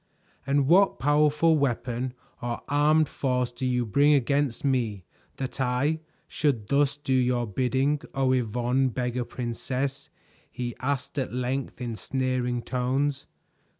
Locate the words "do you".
3.51-3.85